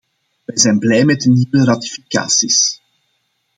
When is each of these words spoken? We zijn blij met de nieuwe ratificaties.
We 0.45 0.59
zijn 0.59 0.79
blij 0.79 1.05
met 1.05 1.21
de 1.21 1.29
nieuwe 1.29 1.63
ratificaties. 1.65 2.81